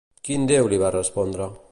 [0.29, 1.51] Quin déu li va respondre?